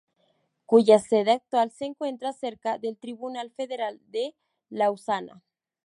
[0.65, 4.33] Cuya sede actual se encuentra cerca del Tribunal Federal de
[4.71, 5.43] Lausana.